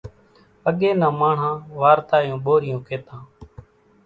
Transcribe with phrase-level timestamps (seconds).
[0.69, 3.21] اڳيَ نان ماڻۿان وارتاريون ٻورِيون ڪيتان۔